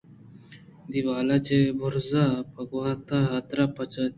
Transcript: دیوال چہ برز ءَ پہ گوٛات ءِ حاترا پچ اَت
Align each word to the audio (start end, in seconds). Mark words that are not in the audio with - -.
دیوال 0.91 1.29
چہ 1.45 1.57
برز 1.79 2.11
ءَ 2.23 2.45
پہ 2.53 2.61
گوٛات 2.69 3.09
ءِ 3.17 3.29
حاترا 3.29 3.65
پچ 3.75 3.93
اَت 4.01 4.09